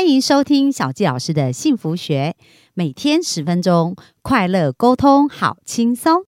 [0.00, 2.34] 欢迎收听小纪老师的幸福学，
[2.72, 6.22] 每天十分钟，快乐沟通，好轻松。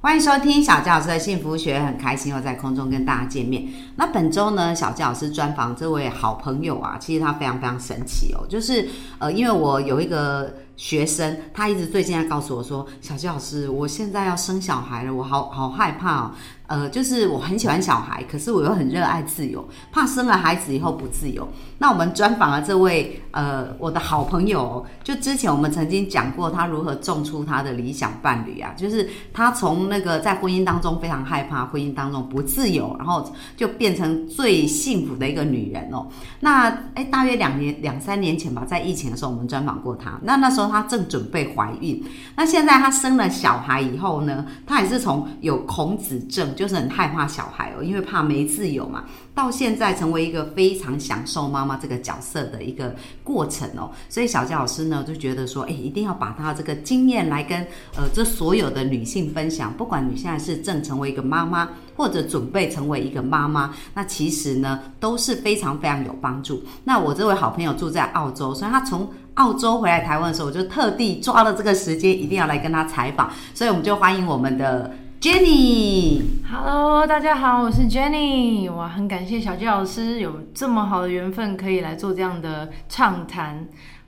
[0.00, 3.64] 欢迎收听小纪老师的幸福学，很开心又在空中跟大家见面。
[3.94, 8.88] 那本周呢，小纪老师专访这位好朋友啊，其实他非常非常神奇哦，就是
[9.20, 10.52] 呃，因为我有一个。
[10.76, 16.30] 学生他一直最近在告诉我说：“小吉老师，我现在要生小孩了，我好好害怕哦。
[16.66, 21.46] 呃，就是我很喜欢小孩，可是我又很热爱自由，怕生了孩子以后不自由。
[21.76, 36.06] 那我们专访了这位呃我的好朋友，就之前我们曾经讲过他如何种出他的理想伴侣啊，就是他从那个在婚姻当中非常害怕，婚姻当中不自由，然后就变成最幸福的一个女人哦。
[36.40, 40.18] 那哎，大约两年两三年前吧，在疫情的时候，我们专访过他。
[40.22, 40.63] 那那时候。
[40.70, 42.02] 她正准备怀孕，
[42.36, 53.90] 那现在她生了小孩以后呢，她也是从有孔子症，就是很害怕小孩哦，因为怕没自由嘛，到现在成为一个非常享受妈妈这个角色的一个过程哦。
[54.08, 57.60] 所以小佳老师呢就觉得说，哎，一定要把她这个经验来跟
[57.96, 66.62] 呃这所有的女性分享，不管你现在是正成为一个妈妈，或者准备成为一个妈妈，那其实呢都是非常非常有帮助。
[66.84, 76.22] 那我这位好朋友住在澳洲，所以他从澳洲回来台湾的时候，我就特地抓了这个时间，一定要来跟他采访，所以我们就欢迎我们的 Jenny。
[76.48, 78.72] Hello，大家好，我是 Jenny。
[78.72, 83.66] 哇，很感谢小鸡老师有这么好的缘分，可以来做这样的畅谈。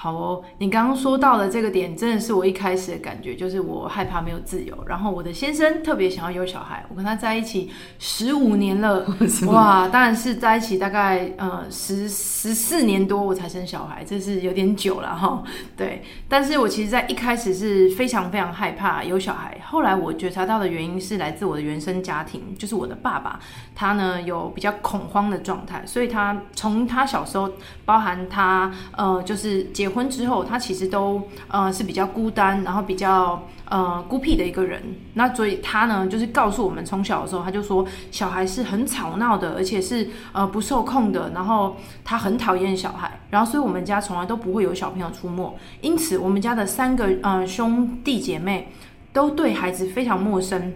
[0.00, 4.78] 好哦，你刚刚说到的这个点，真的是我一开始的感觉，就是我害怕没有自由。
[4.86, 7.68] 然后我的先生特别想要有小孩，我跟他在一起
[7.98, 9.04] 十五年了，
[9.50, 15.42] 哇，当然是在一起大概呃十十四年多我才生小孩，这是有点久了哈。
[15.76, 19.60] 对，但是我其实在一开始是非常非常害怕有小孩。
[19.66, 23.40] 后来我觉察到的原因是来自我的原生家庭，就是我的爸爸，
[23.74, 27.50] 他呢有比较恐慌的状态，所以他从他小时候，
[27.84, 29.87] 包含他呃就是结。
[29.88, 34.82] 结婚之后，他其实都呃是比较孤单，然后比较呃孤僻的一个人。
[35.14, 41.32] 那所以他呢，就是告诉我们，从小的时候他就说，小孩是很吵闹的，而且是呃不受控的。
[41.34, 45.56] 然后他很讨厌小孩，然后所以我们家从来都不会有小朋友出没。
[45.80, 48.70] 因此，我们家的三个呃兄弟姐妹
[49.14, 50.74] 都对孩子非常陌生，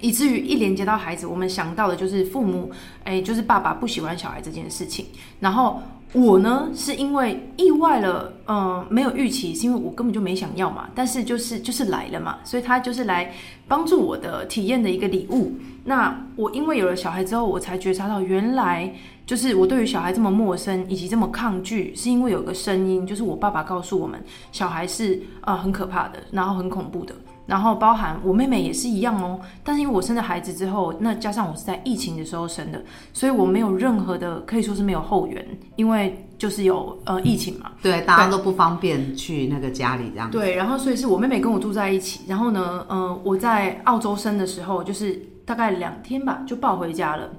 [0.00, 2.70] 以至于一连接到孩子，我们想到的就是父母，
[3.02, 5.06] 哎，就是爸爸不喜欢小孩这件事情，
[5.40, 5.82] 然后。
[6.14, 10.88] 我呢，是因为意外了，嗯，没有预期，是因为我根本就没想要嘛。
[10.94, 13.32] 但是就是就是来了嘛，所以他就是来
[13.66, 15.52] 帮助我的体验的一个礼物。
[15.84, 18.94] 那我因为有了小孩之后，我才觉察到，原来
[19.26, 27.12] 就是我对于小孩这么陌生以及这么抗拒，是因为有个声音，就是我爸爸告诉我们，小孩是啊很可怕的，然后很恐怖的。
[27.46, 32.82] 然后包含我妹妹也是一样哦，但是因为我生了孩子之后，那加上我是在疫情的时候生的，
[33.12, 35.46] 所以我没有任何的可以说是没有后援，
[35.76, 40.30] 因为就是有呃疫情嘛，对，大家都不方便去那个家里这样。
[40.30, 47.30] 对，然后所以是我妹妹跟我住在一起，然后呢，呃，我在澳洲生的时候，就是大概两天吧，就抱回家了。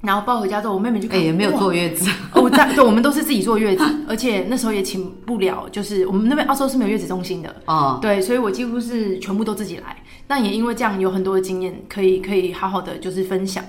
[0.00, 2.08] 然后抱回家之后，我妹妹就也没有坐月子。
[2.32, 7.52] 哦，在对，我们都是自己坐月子， 而且那时候也请不了，就是我们那边澳洲是没有月子中心的。
[7.66, 9.96] 哦，对，所以我几乎是全部都自己来。
[10.26, 13.64] 但也因为这样，有很多的经验可以可以好好的就是分享。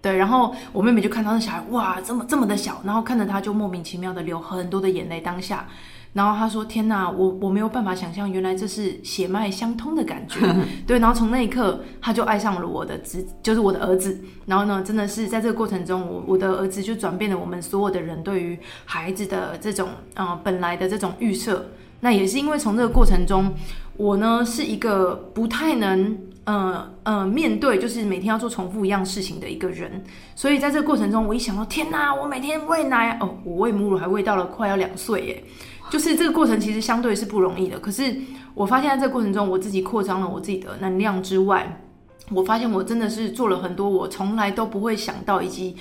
[0.00, 5.20] 对，然后我妹妹就看到那小孩，哇，这么这么的小，然后看着他就莫名其妙的流很多的眼泪。
[5.20, 5.66] 当下。
[6.12, 10.40] 然后他说：“天哪，我我没有办法想象，原来这是血脉相通的感觉。
[10.86, 14.20] 对，然后从那一刻，他就爱上了我的子，就是我的儿子。
[14.44, 21.64] 然后呢，真的是在这个过程中，我我的儿子就转变了我们所有的人对于孩子的这种呃本来的这种预设。
[22.00, 23.50] 那也是因为从这个过程中，
[23.96, 30.04] 我呢是一个不太能呃呃面对，就是每天要做重复一样事情的一个人。
[30.34, 35.44] 所以在这个过程中，我一想到，天哪，我每天喂奶哦，我喂母乳还喂到了快要两岁耶。”
[35.92, 38.16] 就是这个过程其实相对是不容易的，可是
[38.54, 41.82] 我发现在这个过程中，我自己扩张了我自己的能量之外，
[42.30, 45.76] 我发现我真的是做了很多我从来都不会想到以及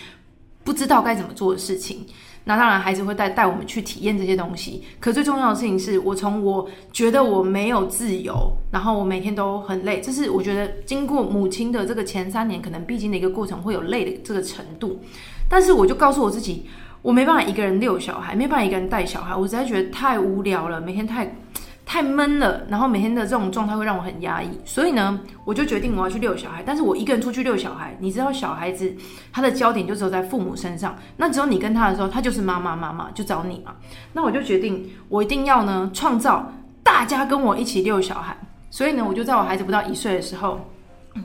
[0.65, 2.05] 不知道该怎么做的事情。
[2.43, 4.83] 那当然，孩子会带带我们去体验这些东西。
[4.99, 14.99] 可最重要的事情是我从我觉得我没有自由，然后我每天都很累，这是我觉得经过母亲的这个前三年可能必经的一个过程会有累的这个程度。
[15.47, 16.65] 但是我就告诉我自己。
[17.01, 21.35] 我没办法一个人遛小孩，没办法一个人带小孩，我实在觉得太无聊了，每天太
[21.85, 26.61] 太闷了，然后每天的这种状态会让我很压抑，所以呢，我就决定我要去遛小孩。
[26.63, 28.93] 但是我一个人出去遛小孩，你知道小孩子
[29.33, 33.73] 他的焦点就只有在父母身上，那只有你跟他的时候，他就是妈妈妈妈就找你嘛。
[34.13, 36.53] 那我就决定我一定要呢创造
[36.83, 38.37] 大家跟我一起遛小孩，
[38.69, 40.59] 所以呢，我就在我孩子不到一岁的时候。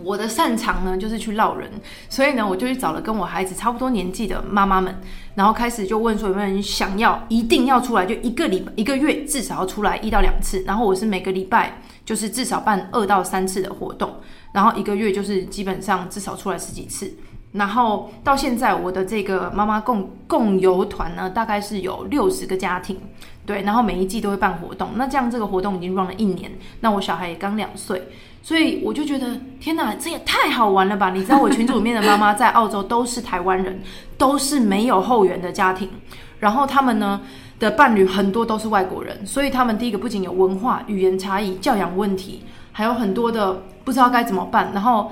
[0.03, 1.71] 我的擅长呢，就是去唠人，
[2.09, 4.93] 所以呢，我就去找了跟我孩子差不多年纪的妈妈们，
[5.37, 14.13] 然后开始就问说有没有人想要一定要出来，就一个礼一个月至少要出来一到两次，然后我是每个礼拜就是至少办二到三次的活动，
[14.53, 17.15] 然后一个月就是基本上至少出来十几次，
[17.53, 22.99] 然后到现在我的这个妈妈共共游团呢，大概是有六十个家庭，
[23.47, 26.51] 对，然后每一季都会办活动，那这样这个活动已经 run 了一年，
[26.81, 28.03] 那我小孩也刚两岁。
[28.47, 29.27] 所以我就觉得，
[29.59, 31.11] 天哪，这也太好玩了吧！
[31.11, 33.83] 你知道我群组里面的妈妈在澳洲都是台湾人，
[34.17, 35.91] 都是没有后援的家庭，
[36.39, 37.21] 然后他们呢
[37.59, 45.11] 的伴侣很多都是外国人，所以他们第一个不仅有文化、语言差异、教养问题，还有很多的不知道该怎么办，然后。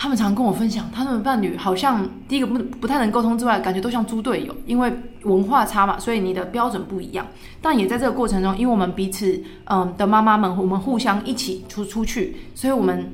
[0.00, 4.90] 他们常跟我分享，他们的伴侣好像第一个不不太能沟通之外，感觉都像猪队友，因为
[5.24, 7.26] 文化差嘛，所以你的标准不一样。
[7.60, 13.06] 但也在这个过程中，因为我们彼此嗯的妈妈们，我们互相一起出出去，所以我们。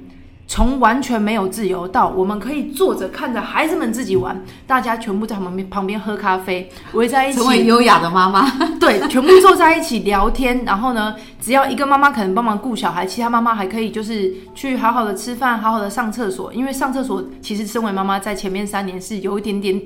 [0.48, 8.48] 从完全没有自由到我们可以坐着看着孩子们自己玩，大家全部在旁边旁边喝咖啡，围在一起，成为优雅的妈妈。
[8.78, 10.64] 对，全部坐在一起聊天。
[10.64, 16.54] 然后呢，只要一个妈妈可能帮忙顾小孩，其他妈妈还可以就是去好好的吃饭，好好的上厕所。
[16.54, 19.82] 因为上厕所其实身为妈妈在前面三年是有一点点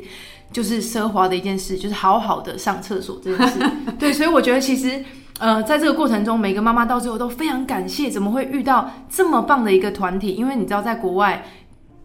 [0.53, 3.59] 就是奢华的一件事，就是好好的上厕所这件事。
[3.99, 5.03] 对，所以我觉得其实。
[5.41, 10.35] 呃，在这个过程中，每个妈妈到最后都非常感谢，怎么会遇到这么棒的一个团体？
[10.35, 11.43] 因为你知道，在国外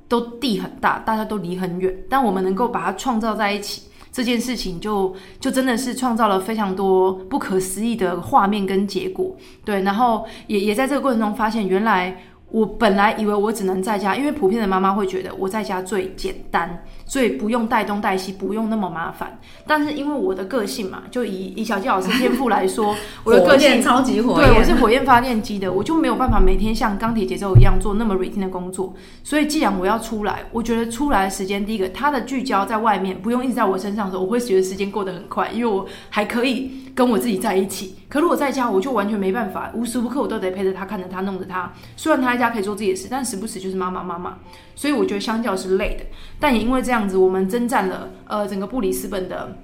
[0.08, 9.36] 都地很大，大家都离很远，但我们能够把它创造在一起，这件事情就就真的是创造了非常多不可思议的画面跟结果。
[9.66, 12.18] 对，然后也也在这个过程中发现，原来。
[12.52, 19.40] 我本来以为我只能在家，因为普遍的妈妈会觉得我在家最简单，所以不用带东带西，不用那么麻烦。
[19.66, 28.94] 但是因为我的个性嘛，就以以小纪老师天赋来说， 我的个性超级火，对，我是火焰发电机的，我就没有办法每天像钢铁节奏一样做那么 routine 的工作。
[29.24, 36.81] 所以既然我要出来，我觉得出来的时间，第一个，它的聚焦在外面，不用一直在我身上的时候，我会觉得时间过得很快，因为我还可以。
[36.96, 41.74] 跟我自己在一起，可如果在家，我就完全没办法，无时无刻我都得陪着他，看着他，弄着他。
[41.98, 44.38] 虽然他在家可以做自己的事，但时不时就是妈妈妈妈，
[44.75, 46.06] 所以我觉得相较是累的。
[46.40, 49.56] 但也因为这样样子，我们征战了呃整个布里斯本的。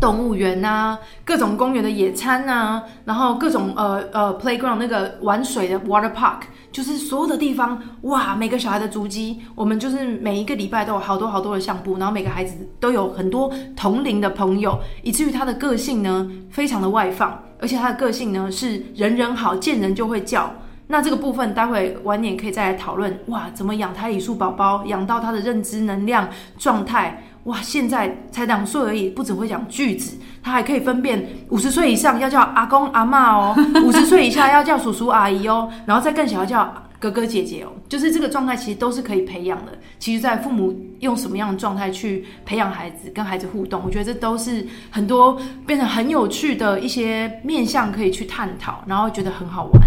[0.00, 6.40] 动物园呐，各种公园的野餐呐，然后各种呃呃 playground 那个玩水的 water park，
[6.72, 20.50] 就是所有的地方哇，每个小孩的足迹，我们就是每一个礼拜都有好多好多的相簿，然后每个孩子都有很多同龄的朋友，以至于他的个性呢非常的外放，而且他的个性呢是人人好，见人就会叫。
[20.92, 26.28] 那这个部分待会晚点可以再来讨论，哇，怎么养胎里素宝宝，养到他的认知能量
[26.58, 27.24] 状态。
[27.44, 39.72] 哇，现在才两岁而已，不只会讲句子，他还可以分辨五十岁以上要叫阿公阿妈哦，五十岁以下要叫叔叔阿姨哦，然后再更小要叫哥哥姐姐哦，就是这个状态其实都是可以培养的。
[39.98, 49.82] 其实，在父母用什么样的状态去培养孩子，跟孩子互动，我觉得这都是很多变成很有趣的一些面向可以去探讨，然后觉得很好玩。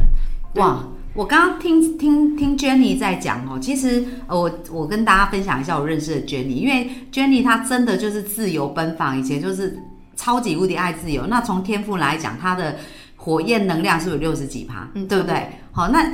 [0.56, 0.84] 哇！
[1.13, 9.80] 我刚刚听听听 Jenny 在讲哦，其实我我跟大家分享一下我认识的 Jenny，因为 Jenny 她真的就是自由奔放，以前就是
[10.18, 11.25] 超级无敌爱自由。
[11.28, 12.75] 那从天赋来讲，她的
[13.16, 15.48] 火焰能量是有六十几趴，对不对？
[15.72, 16.06] 好，那。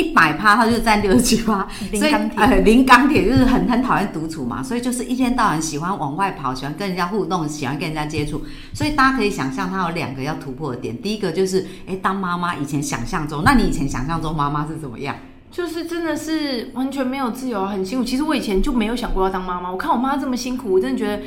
[0.00, 8.42] 一百趴，他就占六十七趴，所以呃，零钢铁就是很很讨厌独处嘛，所以就是一天到晚喜欢往外跑，喜欢跟人家互动，喜欢跟人家接触。
[8.72, 10.96] 所以大家可以想象，他有两个要突破的点。
[11.02, 15.14] 第一个就是，哎，当妈妈以前想象中，那你以前想象中妈妈是怎么样？
[15.50, 18.04] 就是真的是完全没有自由，很辛苦。
[18.04, 19.70] 其实我以前就没有想过要当妈妈。
[19.70, 21.22] 我看我妈这么辛苦，我真的觉得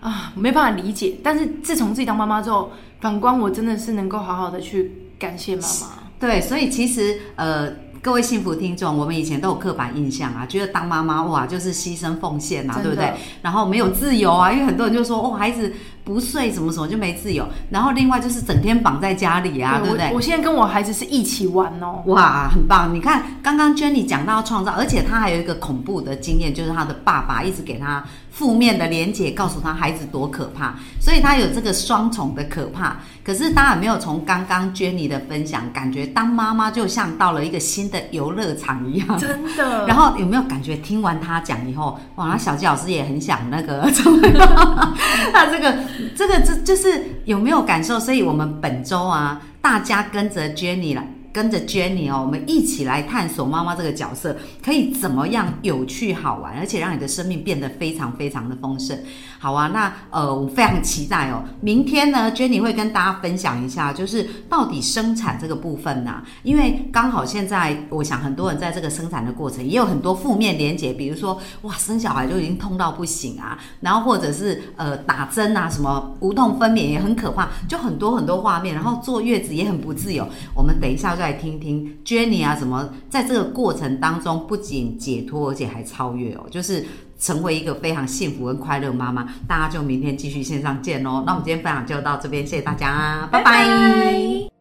[0.00, 1.16] 啊，没办法理解。
[1.22, 5.86] 但是自从自己当妈妈之后，反观我真的是能够好好的去感谢妈妈。
[6.18, 7.89] 对，所以其实呃。
[8.02, 13.12] 各位幸福听众，我们以前都有刻板印象啊，觉得当妈妈哇就是牺牲奉献呐，对不对？
[13.42, 15.70] 然后没有自由啊，因为很多人就说哦，孩子
[16.02, 17.46] 不睡什么什么就没自由。
[17.68, 20.10] 然后另外就是整天绑在家里啊，对不对？
[20.14, 22.94] 我现在跟我孩子是一起玩哦，哇，很棒！
[22.94, 32.96] 你看刚刚 Jenny 讲到创造，而且他还有一个恐怖的经验，就是他的爸爸一直给他负面的连结，告诉他孩子多可怕，所以他有这个双重的可怕。
[33.30, 39.86] 可是当然没有从刚刚 Jenny 的分享，感觉当妈妈就像到了一个新的游乐场一样，真的。
[39.86, 43.82] 然后有没有感觉听完他讲以后， 哇，小纪老师也很想那个，
[45.32, 45.78] 那这个
[46.16, 48.00] 这个这就是有没有感受？
[48.00, 51.06] 所以我们本周啊，大家跟着 Jenny 来。
[51.32, 58.98] 跟着 Jenny 哦，我们一起来探索妈妈这个角色可以怎么样有趣好玩，而且让你的生命变得非常非常的丰盛。
[59.38, 61.42] 好啊，那呃，我非常期待哦。
[61.60, 80.28] 明天呢，Jenny 会跟大家分享一下，就是到底生产这个部分呢，因为刚好现在我想很多人在这个生产的过程也有很多负面连结，比如说哇，生小孩就已经痛到不行啊，然后或者是呃打针啊，什么无痛分娩也很可怕，就很多很多画面，然后坐月子也很不自由。
[80.54, 86.86] 我们等一下就来听听 Jenny 啊，怎么在这个过程当中不仅解脱，而且还超越哦，就是。
[87.20, 91.22] 成为一个非常幸福跟快乐妈妈，大家就明天继续线上见喽。
[91.26, 94.59] 那我们今天分享就到这边，谢谢大家，拜拜。